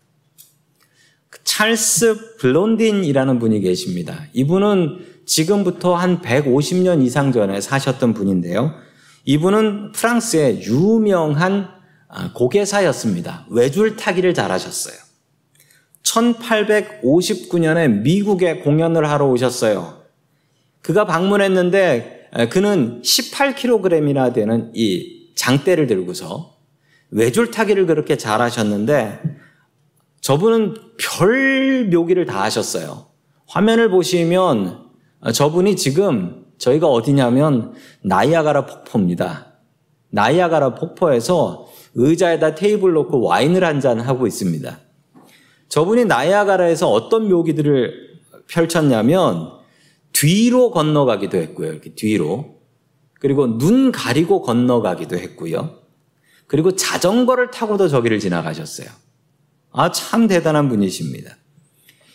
찰스 1.44 2.36
블론딘이라는 2.38 3.38
분이 3.38 3.60
계십니다. 3.60 4.26
이분은 4.32 5.12
지금부터 5.26 5.94
한 5.94 6.20
150년 6.20 7.02
이상 7.02 7.32
전에 7.32 7.60
사셨던 7.60 8.14
분인데요. 8.14 8.74
이분은 9.24 9.92
프랑스의 9.92 10.62
유명한 10.62 11.68
아, 12.08 12.32
고개사였습니다. 12.34 13.46
외줄 13.50 13.96
타기를 13.96 14.34
잘하셨어요. 14.34 14.94
1859년에 16.02 18.02
미국에 18.02 18.58
공연을 18.58 19.08
하러 19.08 19.28
오셨어요. 19.28 20.02
그가 20.82 21.06
방문했는데 21.06 22.28
그는 22.50 23.00
18kg이나 23.02 24.34
되는 24.34 24.70
이 24.74 25.32
장대를 25.36 25.86
들고서 25.86 26.51
외줄 27.12 27.50
타기를 27.50 27.86
그렇게 27.86 28.16
잘하셨는데 28.16 29.20
저분은 30.22 30.74
별 30.98 31.88
묘기를 31.92 32.26
다 32.26 32.42
하셨어요. 32.42 33.06
화면을 33.46 33.90
보시면 33.90 34.88
저분이 35.32 35.76
지금 35.76 36.46
저희가 36.58 36.88
어디냐면 36.88 37.74
나이아가라 38.02 38.66
폭포입니다. 38.66 39.52
나이아가라 40.10 40.74
폭포에서 40.74 41.68
의자에다 41.94 42.54
테이블 42.54 42.92
놓고 42.92 43.20
와인을 43.20 43.62
한 43.64 43.80
잔 43.80 44.00
하고 44.00 44.26
있습니다. 44.26 44.78
저분이 45.68 46.06
나이아가라에서 46.06 46.90
어떤 46.90 47.28
묘기들을 47.28 47.92
펼쳤냐면 48.48 49.50
뒤로 50.12 50.70
건너가기도 50.70 51.36
했고요. 51.38 51.72
이렇게 51.72 51.94
뒤로. 51.94 52.60
그리고 53.20 53.58
눈 53.58 53.92
가리고 53.92 54.42
건너가기도 54.42 55.16
했고요. 55.16 55.81
그리고 56.52 56.76
자전거를 56.76 57.50
타고도 57.50 57.88
저기를 57.88 58.18
지나가셨어요. 58.18 58.86
아, 59.70 59.90
참 59.90 60.28
대단한 60.28 60.68
분이십니다. 60.68 61.34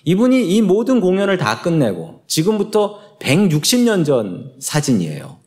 이분이 0.06 0.56
이 0.56 0.62
모든 0.62 1.02
공연을 1.02 1.39
다 1.39 1.60
끝내고 1.63 2.21
지금부터 2.28 3.17
160년 3.17 4.06
전 4.06 4.54
사진이에요. 4.60 5.39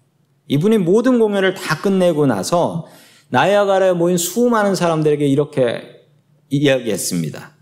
이분이 0.49 0.79
모든 0.79 1.21
공연을 1.21 1.55
다 1.55 1.81
끝내고 1.81 2.27
나서 2.27 2.89
나야가라에 3.29 3.93
모인 3.93 4.17
수많은 4.17 4.75
사람들에게 4.75 5.25
이렇게 5.25 6.01
이야기했습니다. 6.49 7.53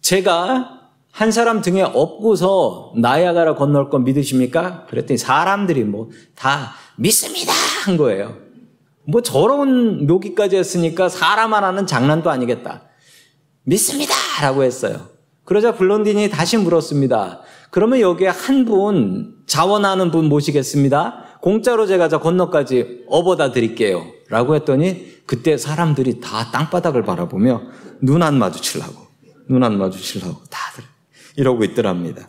제가 0.00 0.80
한 1.12 1.30
사람 1.30 1.60
등에 1.62 1.82
업고서 1.82 2.92
나야가라 2.96 3.54
건널 3.54 3.88
건 3.88 4.02
믿으십니까? 4.02 4.86
그랬더니 4.86 5.16
사람들이 5.16 5.84
뭐 5.84 6.10
다 6.34 6.74
믿습니다 6.96 7.52
한 7.84 7.96
거예요. 7.96 8.43
뭐 9.06 9.20
저런 9.22 10.06
묘기까지 10.06 10.56
했으니까 10.56 11.08
사람 11.08 11.54
하나는 11.54 11.86
장난도 11.86 12.30
아니겠다. 12.30 12.82
믿습니다 13.64 14.14
라고 14.42 14.62
했어요. 14.62 15.08
그러자 15.44 15.74
블론딘이 15.74 16.30
다시 16.30 16.56
물었습니다. 16.56 17.40
그러면 17.70 18.00
여기에 18.00 18.28
한 18.28 18.64
분 18.64 19.34
자원하는 19.46 20.10
분 20.10 20.26
모시겠습니다. 20.26 21.38
공짜로 21.42 21.86
제가 21.86 22.08
저 22.08 22.18
건너까지 22.20 23.04
업어다 23.08 23.52
드릴게요. 23.52 24.06
라고 24.30 24.54
했더니 24.54 25.12
그때 25.26 25.58
사람들이 25.58 26.20
다 26.20 26.50
땅바닥을 26.50 27.02
바라보며 27.02 27.62
눈 28.00 28.22
안 28.22 28.38
마주치려고 28.38 29.04
눈 29.48 29.62
안 29.62 29.76
마주치려고 29.76 30.42
다들 30.50 30.84
이러고 31.36 31.64
있더랍니다. 31.64 32.26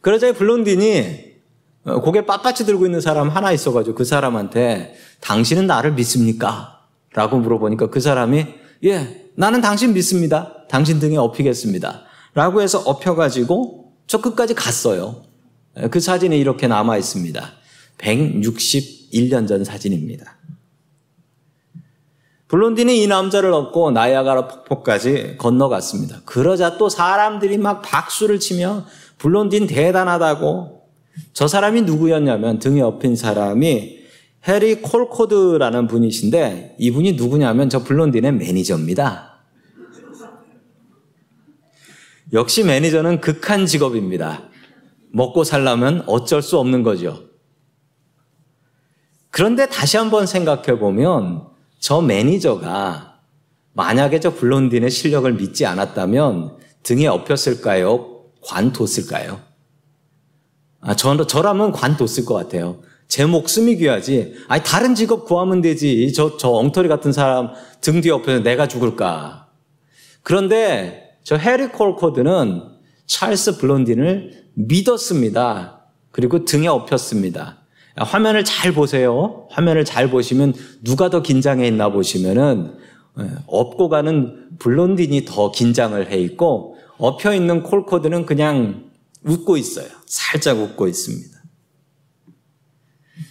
그러자 0.00 0.32
블론딘이 0.32 1.33
고개 1.84 2.22
빳빳이 2.22 2.64
들고 2.64 2.86
있는 2.86 3.00
사람 3.00 3.28
하나 3.28 3.52
있어가지고 3.52 3.94
그 3.94 4.04
사람한테 4.04 4.94
당신은 5.20 5.66
나를 5.66 5.92
믿습니까? 5.92 6.80
라고 7.12 7.38
물어보니까 7.38 7.90
그 7.90 8.00
사람이 8.00 8.46
예, 8.84 9.30
나는 9.36 9.60
당신 9.60 9.92
믿습니다. 9.92 10.66
당신 10.68 10.98
등에 10.98 11.16
업히겠습니다. 11.16 12.02
라고 12.34 12.62
해서 12.62 12.78
업혀가지고 12.80 13.92
저 14.06 14.20
끝까지 14.20 14.54
갔어요. 14.54 15.22
그 15.90 16.00
사진이 16.00 16.38
이렇게 16.38 16.66
남아 16.66 16.96
있습니다. 16.96 17.52
161년 17.98 19.46
전 19.46 19.64
사진입니다. 19.64 20.36
블론딘이 22.48 23.02
이 23.02 23.06
남자를 23.06 23.52
얻고 23.52 23.90
나야가라 23.90 24.48
폭포까지 24.48 25.36
건너갔습니다. 25.38 26.20
그러자 26.24 26.76
또 26.78 26.88
사람들이 26.88 27.58
막 27.58 27.82
박수를 27.82 28.38
치며 28.38 28.84
블론딘 29.18 29.66
대단하다고 29.66 30.73
저 31.32 31.48
사람이 31.48 31.82
누구였냐면 31.82 32.58
등에 32.58 32.80
업힌 32.80 33.16
사람이 33.16 34.04
해리 34.46 34.82
콜코드라는 34.82 35.86
분이신데 35.86 36.76
이분이 36.78 37.12
누구냐면 37.12 37.68
저 37.68 37.82
블론딘의 37.82 38.32
매니저입니다. 38.32 39.34
역시 42.32 42.64
매니저는 42.64 43.20
극한 43.20 43.66
직업입니다. 43.66 44.50
먹고 45.12 45.44
살려면 45.44 46.02
어쩔 46.06 46.42
수 46.42 46.58
없는 46.58 46.82
거죠. 46.82 47.22
그런데 49.30 49.68
다시 49.68 49.96
한번 49.96 50.26
생각해 50.26 50.78
보면 50.78 51.48
저 51.78 52.00
매니저가 52.00 53.20
만약에 53.72 54.20
저 54.20 54.34
블론딘의 54.34 54.90
실력을 54.90 55.32
믿지 55.34 55.66
않았다면 55.66 56.56
등에 56.82 57.06
업혔을까요? 57.06 58.24
관뒀을까요? 58.42 59.53
아, 60.84 60.94
저, 60.94 61.26
저라면 61.26 61.72
관뒀을 61.72 62.24
것 62.26 62.34
같아요. 62.34 62.78
제 63.08 63.24
목숨이 63.24 63.76
귀하지. 63.76 64.34
아니, 64.48 64.62
다른 64.62 64.94
직업 64.94 65.24
구하면 65.24 65.60
되지. 65.60 66.12
저, 66.12 66.36
저 66.36 66.50
엉터리 66.50 66.88
같은 66.88 67.12
사람 67.12 67.50
등 67.80 68.00
뒤에 68.00 68.12
업혀서 68.12 68.42
내가 68.42 68.68
죽을까. 68.68 69.48
그런데 70.22 71.18
저 71.22 71.36
해리 71.36 71.68
콜코드는 71.68 72.62
찰스 73.06 73.58
블론딘을 73.58 74.44
믿었습니다. 74.54 75.80
그리고 76.10 76.44
등에 76.44 76.68
업혔습니다. 76.68 77.58
화면을 77.96 78.44
잘 78.44 78.72
보세요. 78.72 79.46
화면을 79.50 79.84
잘 79.84 80.10
보시면 80.10 80.54
누가 80.82 81.10
더 81.10 81.22
긴장해 81.22 81.66
있나 81.66 81.90
보시면은 81.90 82.74
예, 83.20 83.30
업고 83.46 83.88
가는 83.88 84.48
블론딘이 84.58 85.24
더 85.24 85.52
긴장을 85.52 86.10
해 86.10 86.18
있고 86.18 86.76
엎혀 86.98 87.32
있는 87.32 87.62
콜코드는 87.62 88.26
그냥 88.26 88.90
웃고 89.24 89.56
있어요. 89.56 89.88
살짝 90.06 90.58
웃고 90.58 90.88
있습니다. 90.88 91.34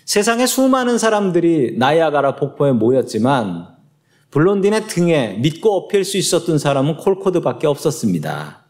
세상에 0.06 0.45
수많은 0.45 0.97
사람들이 0.97 1.77
나이아가라 1.77 2.36
폭포에 2.36 2.71
모였지만 2.71 3.73
블론딘의 4.32 4.88
등에 4.88 5.38
믿고 5.41 5.75
업힐 5.75 6.03
수 6.03 6.17
있었던 6.17 6.58
사람은 6.58 6.97
콜코드밖에 6.97 7.67
없었습니다. 7.67 8.65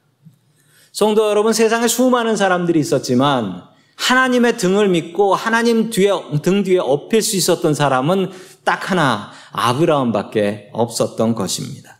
성도 0.91 1.29
여러분, 1.29 1.53
세상에 1.53 1.87
수많은 1.87 2.35
사람들이 2.35 2.79
있었지만 2.79 3.63
하나님의 3.95 4.57
등을 4.57 4.89
믿고 4.89 5.33
하나님 5.33 5.89
뒤에 5.89 6.11
등 6.41 6.63
뒤에 6.63 6.79
업힐 6.79 7.21
수 7.21 7.37
있었던 7.37 7.73
사람은 7.73 8.31
딱 8.63 8.91
하나 8.91 9.31
아브라함밖에 9.51 10.69
없었던 10.73 11.35
것입니다. 11.35 11.99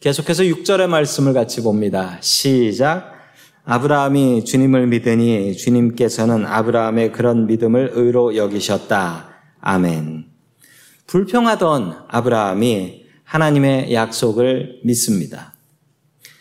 계속해서 0.00 0.44
6절의 0.44 0.86
말씀을 0.86 1.32
같이 1.32 1.62
봅니다. 1.62 2.18
시작. 2.20 3.13
아브라함이 3.66 4.44
주님을 4.44 4.88
믿으니 4.88 5.56
주님께서는 5.56 6.44
아브라함의 6.44 7.12
그런 7.12 7.46
믿음을 7.46 7.92
의로 7.94 8.36
여기셨다. 8.36 9.28
아멘. 9.60 10.26
불평하던 11.06 12.04
아브라함이 12.08 13.04
하나님의 13.24 13.94
약속을 13.94 14.80
믿습니다. 14.84 15.54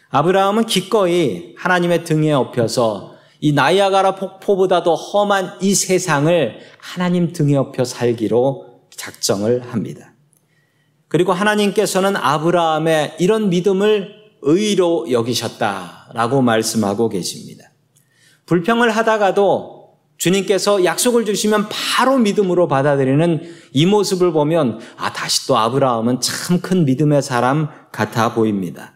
아브라함은 0.10 0.66
기꺼이 0.66 1.56
하나님의 1.58 2.04
등에 2.04 2.34
업혀서 2.34 3.16
이 3.40 3.54
나이아가라 3.54 4.16
폭포보다도 4.16 4.94
험한 4.94 5.60
이 5.62 5.76
세상을 5.76 6.60
하나님 6.78 7.32
등에 7.32 7.56
업혀 7.56 7.86
살기로 7.86 8.82
작정을 8.90 9.62
합니다. 9.72 10.14
그리고 11.08 11.32
하나님께서는 11.32 12.18
아브라함의 12.18 13.16
이런 13.20 13.50
믿음을 13.50 14.23
의로 14.44 15.10
여기셨다라고 15.10 16.42
말씀하고 16.42 17.10
계십니다. 17.10 17.72
불평을 18.46 18.92
하다가도 18.92 19.84
주님께서 20.18 20.86
약속을 20.86 21.26
주시면 21.26 21.68
바로 21.70 22.18
믿음으로 22.18 22.68
받아들이는 22.68 23.42
이 23.74 23.86
모습을 23.86 24.32
보면 24.32 24.80
아 24.98 25.12
다시 25.12 25.48
또 25.48 25.58
아브라함은 25.58 26.22
참 26.22 26.62
큰 26.62 26.86
믿음의 26.86 27.22
사람 27.22 27.68
같아 27.92 28.34
보입니다. 28.34 28.94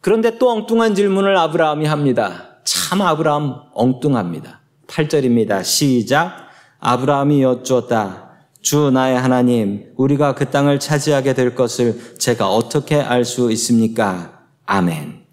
그런데 0.00 0.38
또 0.38 0.50
엉뚱한 0.50 0.94
질문을 0.94 1.36
아브라함이 1.36 1.86
합니다. 1.86 2.58
참 2.64 3.00
아브라함 3.00 3.54
엉뚱합니다. 3.72 4.60
8절입니다. 4.88 5.64
시작. 5.64 6.48
아브라함이 6.80 7.42
여쭈었다. 7.42 8.30
주 8.60 8.90
나의 8.90 9.18
하나님, 9.18 9.92
우리가 9.96 10.34
그 10.34 10.50
땅을 10.50 10.80
차지하게 10.80 11.34
될 11.34 11.54
것을 11.54 12.16
제가 12.18 12.48
어떻게 12.48 12.96
알 12.96 13.24
수 13.24 13.50
있습니까? 13.52 14.41
아멘. 14.72 15.26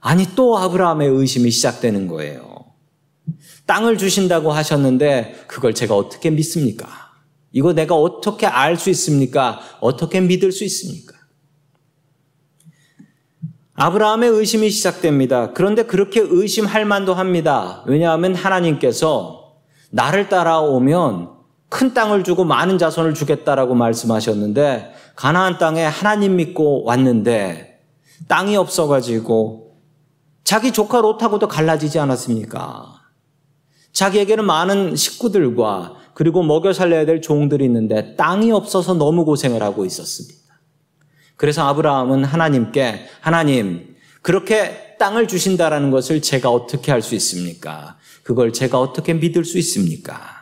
아니 0.00 0.26
또 0.34 0.58
아브라함의 0.58 1.08
의심이 1.08 1.50
시작되는 1.50 2.08
거예요. 2.08 2.66
땅을 3.64 3.96
주신다고 3.96 4.52
하셨는데 4.52 5.44
그걸 5.46 5.72
제가 5.72 5.96
어떻게 5.96 6.28
믿습니까? 6.28 6.86
이거 7.52 7.72
내가 7.72 7.94
어떻게 7.94 8.46
알 8.46 8.76
수 8.76 8.90
있습니까? 8.90 9.60
어떻게 9.80 10.20
믿을 10.20 10.52
수 10.52 10.62
있습니까? 10.64 11.14
아브라함의 13.72 14.28
의심이 14.28 14.68
시작됩니다. 14.68 15.54
그런데 15.54 15.84
그렇게 15.84 16.20
의심할 16.20 16.84
만도 16.84 17.14
합니다. 17.14 17.82
왜냐하면 17.86 18.34
하나님께서 18.34 19.54
나를 19.90 20.28
따라오면 20.28 21.30
큰 21.70 21.94
땅을 21.94 22.24
주고 22.24 22.44
많은 22.44 22.76
자손을 22.76 23.14
주겠다라고 23.14 23.74
말씀하셨는데 23.74 24.92
가나안 25.16 25.56
땅에 25.56 25.82
하나님 25.82 26.36
믿고 26.36 26.84
왔는데 26.84 27.65
땅이 28.28 28.56
없어가지고 28.56 29.76
자기 30.44 30.72
조카 30.72 31.00
롯하고도 31.00 31.48
갈라지지 31.48 31.98
않았습니까? 31.98 33.00
자기에게는 33.92 34.44
많은 34.44 34.94
식구들과 34.94 35.94
그리고 36.14 36.42
먹여 36.42 36.72
살려야 36.72 37.04
될 37.04 37.20
종들이 37.20 37.64
있는데 37.64 38.14
땅이 38.16 38.52
없어서 38.52 38.94
너무 38.94 39.24
고생을 39.24 39.62
하고 39.62 39.84
있었습니다. 39.84 40.36
그래서 41.36 41.66
아브라함은 41.66 42.24
하나님께 42.24 43.06
하나님 43.20 43.96
그렇게 44.22 44.96
땅을 44.98 45.28
주신다라는 45.28 45.90
것을 45.90 46.22
제가 46.22 46.50
어떻게 46.50 46.90
할 46.90 47.02
수 47.02 47.14
있습니까? 47.14 47.96
그걸 48.22 48.52
제가 48.52 48.80
어떻게 48.80 49.14
믿을 49.14 49.44
수 49.44 49.58
있습니까? 49.58 50.35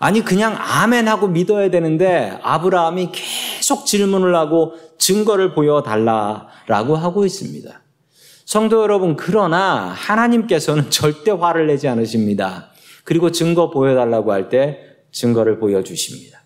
아니 0.00 0.24
그냥 0.24 0.56
아멘 0.58 1.08
하고 1.08 1.28
믿어야 1.28 1.70
되는데 1.70 2.38
아브라함이 2.42 3.10
계속 3.12 3.84
질문을 3.84 4.34
하고 4.34 4.72
증거를 4.98 5.54
보여 5.54 5.82
달라라고 5.82 6.96
하고 6.96 7.26
있습니다. 7.26 7.82
성도 8.46 8.82
여러분, 8.82 9.14
그러나 9.14 9.92
하나님께서는 9.94 10.88
절대 10.90 11.30
화를 11.30 11.66
내지 11.66 11.86
않으십니다. 11.86 12.70
그리고 13.04 13.30
증거 13.30 13.70
보여 13.70 13.94
달라고 13.94 14.32
할 14.32 14.48
때 14.48 14.78
증거를 15.12 15.58
보여 15.58 15.82
주십니다. 15.82 16.44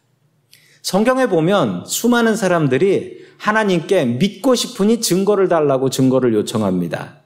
성경에 0.82 1.26
보면 1.26 1.84
수많은 1.86 2.34
사람들이 2.34 3.24
하나님께 3.38 4.04
믿고 4.04 4.54
싶으니 4.54 5.00
증거를 5.00 5.48
달라고 5.48 5.90
증거를 5.90 6.34
요청합니다. 6.34 7.20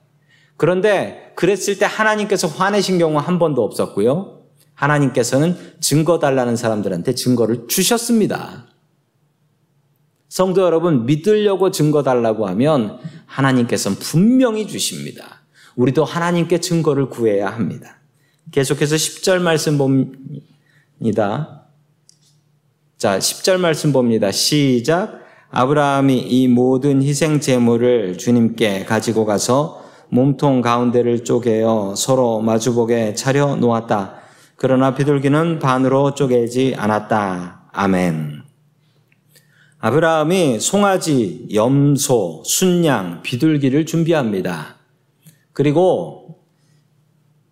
그런데 0.59 1.33
그랬을 1.37 1.79
때 1.79 1.87
하나님께서 1.87 2.49
화내신 2.49 2.99
경우 2.99 3.19
한 3.19 3.39
번도 3.39 3.65
없었고요. 3.65 4.38
하나님께서는 4.79 5.57
증거 5.81 6.21
달라는 6.21 6.57
사람들한테 6.57 7.15
증거를 7.15 7.67
주셨습니다. 7.67 8.67
성도 10.29 10.63
여러분, 10.63 11.05
믿으려고 11.05 11.71
증거 11.71 12.03
달라고 12.03 12.47
하면 12.49 12.99
하나님께서는 13.27 13.99
분명히 13.99 14.67
주십니다. 14.69 15.43
우리도 15.75 16.05
하나님께 16.05 16.61
증거를 16.61 17.09
구해야 17.09 17.49
합니다. 17.51 17.97
계속해서 18.53 18.95
10절 18.95 19.41
말씀 19.41 19.79
봅니다. 19.79 21.65
자, 22.99 23.19
10절 23.19 23.59
말씀 23.59 23.93
봅니다. 23.93 24.31
시작. 24.31 25.21
아브라함이 25.51 26.19
이 26.19 26.47
모든 26.47 27.03
희생 27.03 27.41
제물을 27.41 28.19
주님께 28.19 28.85
가지고 28.85 29.25
가서 29.25 29.85
몸통 30.11 30.61
가운데를 30.61 31.25
쪼개어 31.25 31.95
서로 31.97 32.41
마주보게 32.41 33.15
차려 33.15 33.57
놓았다. 33.57 34.18
그러나 34.61 34.93
비둘기는 34.93 35.61
반으로 35.61 36.15
쪼개지 36.15 36.75
않았다. 36.77 37.71
아멘. 37.73 38.43
아브라함이 39.79 40.59
송아지, 40.59 41.47
염소, 41.55 42.43
순양, 42.45 43.23
비둘기를 43.23 43.87
준비합니다. 43.87 44.75
그리고 45.53 46.41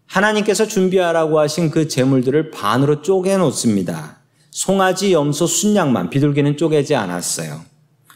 하나님께서 0.07 0.67
준비하라고 0.67 1.39
하신 1.39 1.71
그 1.71 1.87
제물들을 1.87 2.51
반으로 2.51 3.03
쪼개 3.03 3.37
놓습니다. 3.37 4.19
송아지, 4.51 5.13
염소, 5.13 5.47
순양만 5.47 6.11
비둘기는 6.11 6.57
쪼개지 6.57 6.97
않았어요. 6.97 7.61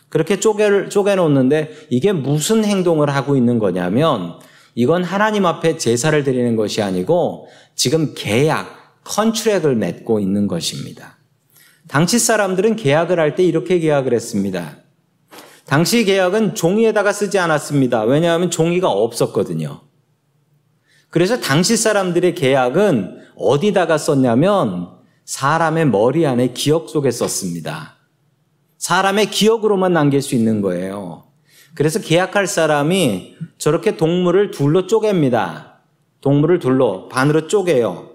그렇게 0.09 0.41
쪼개, 0.41 0.89
쪼개 0.89 1.15
놓는데 1.15 1.87
이게 1.91 2.11
무슨 2.11 2.65
행동을 2.65 3.09
하고 3.09 3.37
있는 3.37 3.61
거냐면 3.61 4.41
이건 4.75 5.05
하나님 5.05 5.47
앞에 5.47 5.77
제사를 5.77 6.25
드리는 6.25 6.57
것이 6.57 6.83
아니고 6.83 7.47
지금 7.77 8.15
계약, 8.17 8.80
컨트랙을 9.11 9.75
맺고 9.75 10.21
있는 10.21 10.47
것입니다. 10.47 11.19
당시 11.89 12.19
사람들은 12.21 12.77
계약을 12.77 13.19
할 13.19 13.35
때 13.35 13.43
이렇게 13.43 13.81
계약을 13.81 14.15
했습니다. 14.15 14.77
당시 15.67 16.05
계약은 16.05 16.55
종이에다가 16.55 17.13
쓰지 17.13 17.39
않았습니다. 17.39 18.05
왜냐하면 18.05 18.51
종이가 18.51 18.89
없었거든요. 18.89 19.83
그래서 21.11 21.41
당시 21.41 21.77
사람들의 21.77 22.37
계약은 22.37 23.19
어디다가 23.37 23.99
썼냐면 23.99 24.91
사람의 25.25 25.87
머리 25.87 26.27
안에 26.27 26.53
기억 26.53 26.89
속에 26.89 27.11
썼습니다. 27.11 27.97
사람의 28.79 29.31
기억으로만 29.31 29.93
남길 29.93 30.23
수 30.23 30.37
있는 30.37 30.61
거예요. 30.61 31.25
그래서 31.75 32.01
계약할 32.01 32.47
사람이 32.47 33.37
저렇게 33.59 33.97
동물을 33.97 34.53
둘로 34.53 34.87
쪼갭니다. 34.87 35.71
동물을 36.21 36.61
둘로 36.61 37.09
반으로 37.09 37.49
쪼개요. 37.49 38.10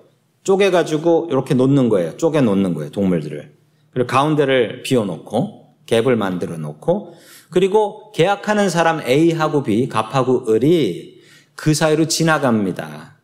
쪼개가지고 0.45 1.27
이렇게 1.31 1.53
놓는 1.53 1.89
거예요. 1.89 2.15
쪼개 2.17 2.39
놓는 2.39 2.73
거예요. 2.73 2.91
동물들을. 2.91 3.51
그리고 3.91 4.07
가운데를 4.07 4.83
비워놓고 4.83 5.65
갭을 5.87 6.15
만들어 6.15 6.57
놓고 6.57 7.13
그리고 7.49 8.11
계약하는 8.13 8.69
사람 8.69 9.01
A하고 9.01 9.63
B, 9.63 9.89
갑하고 9.89 10.51
을이 10.51 11.19
그 11.55 11.73
사이로 11.73 12.07
지나갑니다. 12.07 13.17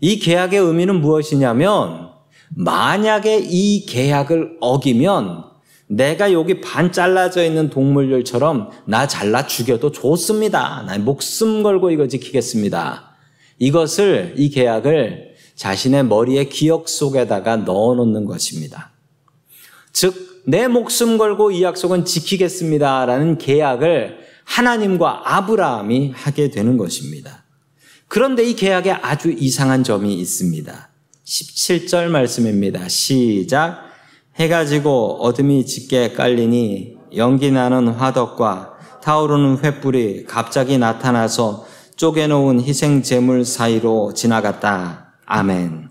이 0.00 0.18
계약의 0.18 0.60
의미는 0.60 1.00
무엇이냐면 1.00 2.10
만약에 2.50 3.40
이 3.42 3.86
계약을 3.86 4.58
어기면 4.60 5.44
내가 5.88 6.32
여기 6.32 6.60
반 6.60 6.90
잘라져 6.90 7.44
있는 7.44 7.70
동물들처럼 7.70 8.70
나 8.86 9.06
잘라 9.06 9.46
죽여도 9.46 9.92
좋습니다. 9.92 10.84
나 10.86 10.98
목숨 10.98 11.62
걸고 11.62 11.90
이거 11.90 12.08
지키겠습니다. 12.08 13.16
이것을, 13.58 14.34
이 14.36 14.50
계약을 14.50 15.35
자신의 15.56 16.04
머리의 16.04 16.48
기억 16.48 16.88
속에다가 16.88 17.56
넣어 17.56 17.94
놓는 17.94 18.26
것입니다. 18.26 18.92
즉, 19.92 20.42
내 20.46 20.68
목숨 20.68 21.18
걸고 21.18 21.50
이 21.50 21.62
약속은 21.62 22.04
지키겠습니다. 22.04 23.06
라는 23.06 23.36
계약을 23.38 24.18
하나님과 24.44 25.22
아브라함이 25.24 26.12
하게 26.14 26.50
되는 26.50 26.76
것입니다. 26.76 27.44
그런데 28.06 28.44
이 28.44 28.54
계약에 28.54 28.92
아주 28.92 29.30
이상한 29.32 29.82
점이 29.82 30.14
있습니다. 30.14 30.88
17절 31.24 32.08
말씀입니다. 32.08 32.88
시작. 32.88 33.86
해가 34.36 34.66
지고 34.66 35.16
어둠이 35.20 35.66
짙게 35.66 36.12
깔리니 36.12 36.96
연기 37.16 37.50
나는 37.50 37.88
화덕과 37.88 38.74
타오르는 39.02 39.62
횃불이 39.62 40.26
갑자기 40.26 40.78
나타나서 40.78 41.66
쪼개놓은 41.96 42.60
희생 42.60 43.02
제물 43.02 43.44
사이로 43.44 44.12
지나갔다. 44.14 45.05
아멘. 45.26 45.90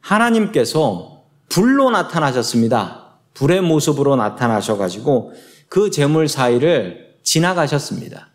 하나님께서 0.00 1.24
불로 1.48 1.90
나타나셨습니다. 1.90 3.18
불의 3.32 3.62
모습으로 3.62 4.16
나타나셔가지고 4.16 5.32
그 5.68 5.90
제물 5.90 6.28
사이를 6.28 7.16
지나가셨습니다. 7.22 8.28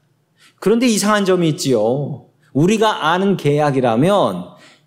그런데 0.60 0.88
이상한 0.88 1.24
점이 1.26 1.48
있지요. 1.50 2.26
우리가 2.54 3.10
아는 3.10 3.38
계약이라면 3.38 4.46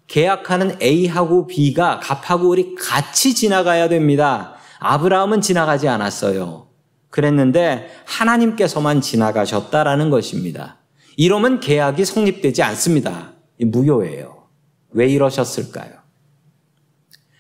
계약하는 0.09 0.83
A하고 0.83 1.47
B가 1.47 2.01
갑하고 2.01 2.53
을이 2.53 2.75
같이 2.75 3.35
지나가야 3.35 3.89
됩니다. 3.89 4.57
아브라함은 4.81 5.41
지나가지 5.41 5.89
않았어요. 5.89 6.67
그랬는데 7.09 7.89
하나님께서만 8.05 9.01
지나가셨다라는 9.01 10.11
것입니다. 10.11 10.79
이러면 11.17 11.61
계약이 11.61 12.05
성립되지 12.05 12.63
않습니다. 12.63 13.33
무효예요. 13.61 14.42
왜 14.93 15.09
이러셨을까요? 15.09 15.93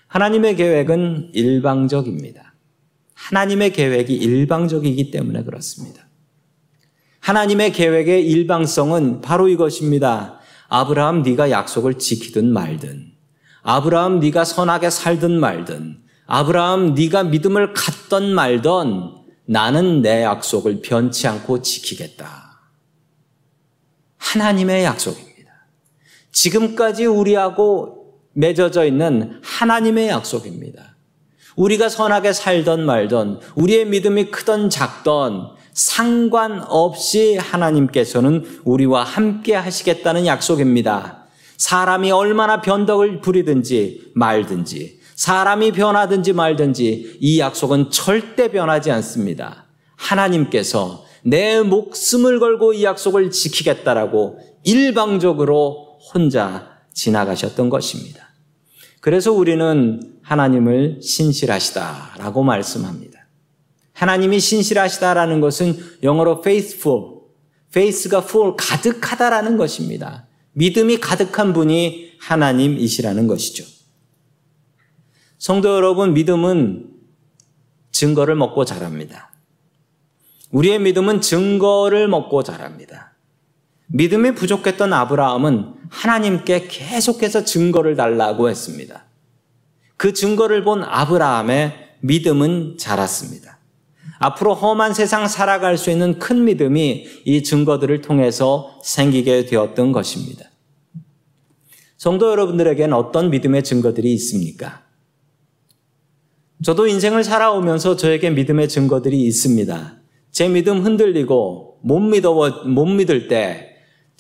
하나님의 0.09 0.57
계획은 0.57 1.31
일방적입니다. 1.33 2.55
하나님의 3.15 3.73
계획이 3.73 4.15
일방적이기 4.15 5.11
때문에 5.11 5.45
그렇습니다. 5.45 6.09
하나님의 7.21 7.73
계획의 7.73 8.27
일방성은 8.29 9.21
바로 9.21 9.49
이것입니다. 9.49 10.41
아브라함 10.69 11.23
네가 11.23 11.51
약속을 11.51 11.99
지키든 11.99 12.53
말든 12.53 13.13
아브라함 13.63 14.21
네가 14.21 14.45
선하게 14.45 14.91
살든 14.91 15.39
말든 15.39 16.03
아브라함 16.27 16.95
네가 16.95 17.25
믿음을 17.25 17.73
갖던 17.75 18.35
말던 18.35 19.23
나는 19.45 20.03
내 20.03 20.23
약속을 20.23 20.83
변치 20.83 21.29
않고 21.29 21.63
지키겠다. 21.63 22.61
하나님의 24.17 24.85
약속입니다. 24.85 25.32
지금까지 26.33 27.07
우리하고 27.07 28.17
맺어져 28.33 28.85
있는 28.85 29.41
하나님의 29.43 30.09
약속입니다. 30.09 30.97
우리가 31.57 31.89
선하게 31.89 32.33
살던 32.33 32.87
말던 32.87 33.41
우리의 33.57 33.87
믿음이 33.87 34.31
크던 34.31 34.71
작던 34.71 35.51
상관없이 35.75 37.37
하나님께서는 37.37 38.45
우리와 38.65 39.05
함께 39.05 39.55
하시겠다는 39.55 40.27
약속입니다. 40.27 41.27
사람이 41.59 42.11
얼마나 42.11 42.61
변덕을 42.61 43.21
부리든지 43.21 44.13
말든지, 44.15 45.01
사람이 45.15 45.73
변하든지 45.73 46.33
말든지 46.33 47.19
이 47.21 47.39
약속은 47.39 47.91
절대 47.91 48.51
변하지 48.51 48.91
않습니다. 48.91 49.67
하나님께서 49.97 51.05
내 51.23 51.61
목숨을 51.61 52.41
걸고 52.41 52.73
이 52.73 52.83
약속을 52.83 53.31
지키겠다라고 53.31 54.39
일방적으로 54.65 55.92
혼자 56.15 56.81
지나가셨던 56.93 57.71
것입니다. 57.71 58.29
그래서 59.01 59.33
우리는 59.33 60.19
하나님을 60.23 61.01
신실하시다라고 61.03 62.43
말씀합니다. 62.43 63.27
하나님이 63.93 64.41
신실하시다라는 64.41 65.41
것은 65.41 65.77
영어로 66.03 66.41
faithful, 66.45 67.21
faith가 67.71 68.19
full, 68.19 68.55
가득하다라는 68.57 69.57
것입니다. 69.57 70.27
믿음이 70.53 70.99
가득한 70.99 71.53
분이 71.53 72.13
하나님이시라는 72.21 73.27
것이죠. 73.27 73.65
성도 75.39 75.75
여러분, 75.75 76.15
믿음은 76.15 76.91
증거를 77.91 78.35
먹고 78.37 78.65
자랍니다. 78.65 79.33
우리의 80.51 80.79
믿음은 80.79 81.21
증거를 81.21 82.09
먹고 82.09 82.43
자랍니다. 82.43 83.12
믿음이 83.93 84.33
부족했던 84.33 84.93
아브라함은 84.93 85.75
하나님께 85.91 86.67
계속해서 86.69 87.45
증거를 87.45 87.95
달라고 87.95 88.49
했습니다. 88.49 89.05
그 89.97 90.13
증거를 90.15 90.65
본 90.65 90.83
아브라함의 90.83 91.75
믿음은 92.01 92.79
자랐습니다. 92.79 93.59
앞으로 94.19 94.55
험한 94.55 94.95
세상 94.95 95.29
살아갈 95.29 95.77
수 95.77 95.91
있는 95.91 96.19
큰 96.19 96.45
믿음이 96.45 97.07
이 97.25 97.43
증거들을 97.43 98.01
통해서 98.01 98.81
생기게 98.83 99.47
되었던 99.47 99.93
것입니다. 99.93 100.47
성도 101.97 102.31
여러분들에게는 102.31 102.95
어떤 102.95 103.31
믿음의 103.31 103.63
증거들이 103.63 104.13
있습니까? 104.15 104.83
저도 106.65 106.87
인생을 106.87 107.25
살아오면서 107.25 107.97
저에게 107.97 108.31
믿음의 108.31 108.69
증거들이 108.69 109.23
있습니다. 109.23 109.97
제 110.31 110.49
믿음 110.49 110.81
흔들리고 110.81 111.81
못 111.83 112.01
믿어 112.01 112.65
못 112.67 112.87
믿을 112.87 113.29
때 113.29 113.72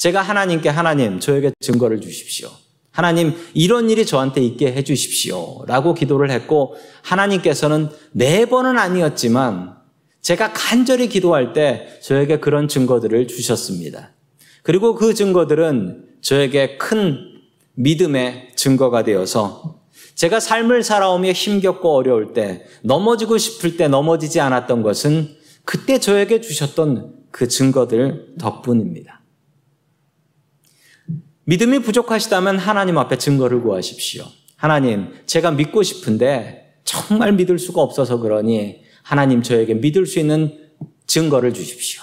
제가 0.02 0.20
하나님께 0.20 0.68
하나님 0.68 1.20
저에게 1.20 1.52
증거를 1.60 2.00
주십시오. 2.00 2.50
하나님 2.90 3.34
이런 3.54 3.88
일이 3.88 4.04
저한테 4.04 4.40
있게 4.40 4.72
해 4.72 4.82
주십시오. 4.82 5.64
라고 5.68 5.94
기도를 5.94 6.28
했고 6.32 6.74
하나님께서는 7.02 7.88
네 8.10 8.46
번은 8.46 8.78
아니었지만 8.78 9.76
제가 10.20 10.52
간절히 10.54 11.08
기도할 11.08 11.52
때 11.52 11.86
저에게 12.02 12.40
그런 12.40 12.66
증거들을 12.66 13.28
주셨습니다. 13.28 14.10
그리고 14.64 14.96
그 14.96 15.14
증거들은 15.14 16.06
저에게 16.20 16.78
큰 16.78 17.20
믿음의 17.74 18.54
증거가 18.56 19.04
되어서 19.04 19.82
제가 20.16 20.40
삶을 20.40 20.82
살아오며 20.82 21.30
힘겹고 21.30 21.94
어려울 21.94 22.32
때 22.32 22.66
넘어지고 22.82 23.38
싶을 23.38 23.76
때 23.76 23.86
넘어지지 23.86 24.40
않았던 24.40 24.82
것은 24.82 25.36
그때 25.64 26.00
저에게 26.00 26.40
주셨던 26.40 27.14
그 27.30 27.46
증거들 27.46 28.34
덕분입니다. 28.40 29.21
믿음이 31.44 31.80
부족하시다면 31.80 32.58
하나님 32.58 32.98
앞에 32.98 33.18
증거를 33.18 33.62
구하십시오. 33.62 34.24
하나님, 34.56 35.12
제가 35.26 35.50
믿고 35.50 35.82
싶은데 35.82 36.76
정말 36.84 37.32
믿을 37.32 37.58
수가 37.58 37.80
없어서 37.80 38.18
그러니 38.18 38.82
하나님 39.02 39.42
저에게 39.42 39.74
믿을 39.74 40.06
수 40.06 40.20
있는 40.20 40.56
증거를 41.06 41.52
주십시오. 41.52 42.02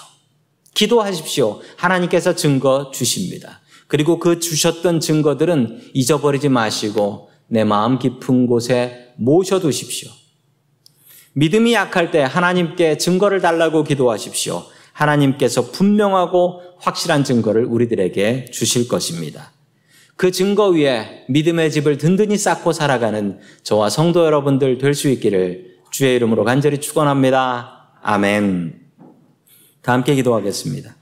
기도하십시오. 0.74 1.60
하나님께서 1.76 2.34
증거 2.34 2.90
주십니다. 2.92 3.60
그리고 3.86 4.18
그 4.18 4.38
주셨던 4.38 5.00
증거들은 5.00 5.90
잊어버리지 5.94 6.48
마시고 6.48 7.30
내 7.48 7.64
마음 7.64 7.98
깊은 7.98 8.46
곳에 8.46 9.08
모셔두십시오. 9.16 10.10
믿음이 11.32 11.72
약할 11.74 12.10
때 12.10 12.20
하나님께 12.20 12.98
증거를 12.98 13.40
달라고 13.40 13.84
기도하십시오. 13.84 14.64
하나님께서 15.00 15.70
분명하고 15.70 16.62
확실한 16.78 17.24
증거를 17.24 17.64
우리들에게 17.64 18.46
주실 18.52 18.86
것입니다. 18.86 19.52
그 20.16 20.30
증거 20.30 20.68
위에 20.68 21.24
믿음의 21.28 21.70
집을 21.70 21.96
든든히 21.96 22.36
쌓고 22.36 22.72
살아가는 22.72 23.38
저와 23.62 23.88
성도 23.88 24.26
여러분들 24.26 24.76
될 24.76 24.94
수 24.94 25.08
있기를 25.08 25.78
주의 25.90 26.14
이름으로 26.16 26.44
간절히 26.44 26.78
축원합니다. 26.78 27.94
아멘. 28.02 28.80
다 29.82 29.92
함께 29.92 30.14
기도하겠습니다. 30.14 30.94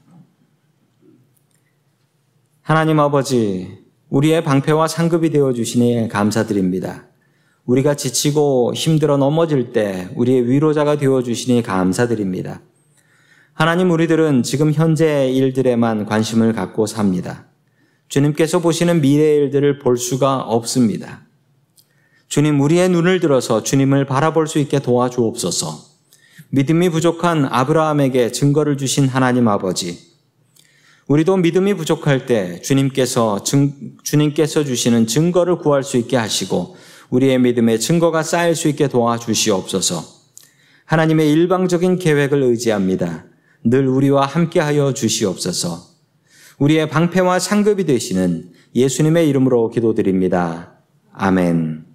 하나님 2.63 3.01
아버지, 3.01 3.79
우리의 4.11 4.45
방패와 4.45 4.87
상급이 4.87 5.31
되어 5.31 5.53
주시니 5.53 6.09
감사드립니다. 6.09 7.07
우리가 7.65 7.95
지치고 7.95 8.73
힘들어 8.75 9.17
넘어질 9.17 9.73
때 9.73 10.09
우리의 10.15 10.49
위로자가 10.49 10.97
되어 10.97 11.23
주시니 11.23 11.63
감사드립니다. 11.63 12.63
하나님 13.59 13.91
우리들은 13.91 14.45
지금 14.45 14.73
현재의 14.73 15.35
일들에만 15.35 16.07
관심을 16.07 16.53
갖고 16.53 16.87
삽니다. 16.87 17.47
주님께서 18.07 18.61
보시는 18.61 19.01
미래의 19.01 19.37
일들을 19.39 19.81
볼 19.81 19.97
수가 19.97 20.37
없습니다. 20.37 21.27
주님, 22.29 22.61
우리의 22.61 22.89
눈을 22.89 23.19
들어서 23.19 23.65
주님을 23.65 24.05
바라볼 24.05 24.47
수 24.47 24.61
있게 24.61 24.79
도와주옵소서. 24.79 25.77
믿음이 26.51 26.91
부족한 26.91 27.47
아브라함에게 27.47 28.31
증거를 28.31 28.77
주신 28.77 29.09
하나님 29.09 29.49
아버지. 29.49 29.99
우리도 31.09 31.39
믿음이 31.39 31.75
부족할 31.75 32.27
때 32.27 32.61
주님께서 32.63 33.43
증, 33.43 33.73
주님께서 34.05 34.63
주시는 34.63 35.09
증거를 35.09 35.59
구할 35.59 35.83
수 35.83 35.97
있게 35.97 36.17
하시고 36.17 36.77
우리의 37.11 37.41
믿음의 37.41 37.81
증거가 37.81 38.23
쌓일 38.23 38.55
수 38.55 38.69
있게 38.69 38.87
도와주시옵소서. 38.87 40.05
하나님의 40.85 41.33
일방적인 41.33 41.99
계획을 41.99 42.41
의지합니다. 42.41 43.25
늘 43.65 43.87
우리와 43.87 44.27
함께하여 44.27 44.95
주시옵소서. 44.95 45.89
우리의 46.59 46.89
방패와 46.89 47.39
상급이 47.39 47.85
되시는 47.85 48.51
예수님의 48.75 49.29
이름으로 49.29 49.71
기도드립니다. 49.71 50.79
아멘. 51.13 51.88